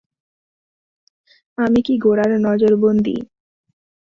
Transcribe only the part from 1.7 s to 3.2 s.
কি গোরার নজরবন্দী!